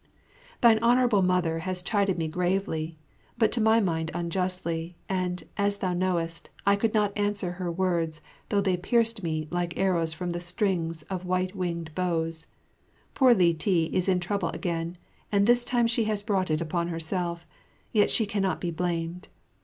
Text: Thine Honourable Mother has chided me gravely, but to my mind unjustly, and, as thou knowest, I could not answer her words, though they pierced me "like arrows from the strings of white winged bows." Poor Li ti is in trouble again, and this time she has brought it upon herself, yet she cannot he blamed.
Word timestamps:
Thine 0.61 0.79
Honourable 0.81 1.21
Mother 1.21 1.59
has 1.59 1.83
chided 1.83 2.17
me 2.17 2.27
gravely, 2.27 2.97
but 3.37 3.51
to 3.51 3.61
my 3.61 3.79
mind 3.79 4.09
unjustly, 4.15 4.95
and, 5.07 5.43
as 5.57 5.77
thou 5.77 5.93
knowest, 5.93 6.49
I 6.65 6.75
could 6.75 6.95
not 6.95 7.15
answer 7.15 7.51
her 7.51 7.71
words, 7.71 8.19
though 8.49 8.61
they 8.61 8.77
pierced 8.77 9.21
me 9.21 9.47
"like 9.51 9.77
arrows 9.77 10.11
from 10.11 10.31
the 10.31 10.39
strings 10.39 11.03
of 11.03 11.25
white 11.27 11.55
winged 11.55 11.93
bows." 11.93 12.47
Poor 13.13 13.35
Li 13.35 13.53
ti 13.53 13.91
is 13.95 14.09
in 14.09 14.19
trouble 14.19 14.49
again, 14.49 14.97
and 15.31 15.45
this 15.45 15.63
time 15.63 15.85
she 15.85 16.05
has 16.05 16.23
brought 16.23 16.49
it 16.49 16.61
upon 16.61 16.87
herself, 16.87 17.45
yet 17.91 18.09
she 18.09 18.25
cannot 18.25 18.63
he 18.63 18.71
blamed. 18.71 19.27